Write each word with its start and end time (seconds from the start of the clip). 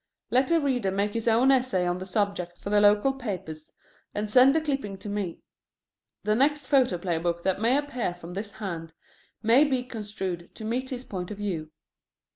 Let 0.31 0.47
the 0.47 0.59
reader 0.59 0.89
make 0.89 1.13
his 1.13 1.27
own 1.27 1.51
essay 1.51 1.85
on 1.85 1.99
the 1.99 2.07
subject 2.07 2.57
for 2.57 2.71
the 2.71 2.81
local 2.81 3.13
papers 3.13 3.71
and 4.15 4.27
send 4.27 4.55
the 4.55 4.59
clipping 4.59 4.97
to 4.97 5.07
me. 5.07 5.41
The 6.23 6.33
next 6.33 6.65
photoplay 6.65 7.19
book 7.19 7.43
that 7.43 7.61
may 7.61 7.77
appear 7.77 8.15
from 8.15 8.33
this 8.33 8.53
hand 8.53 8.95
may 9.43 9.63
be 9.63 9.83
construed 9.83 10.55
to 10.55 10.65
meet 10.65 10.89
his 10.89 11.05
point 11.05 11.29
of 11.29 11.37
view. 11.37 11.69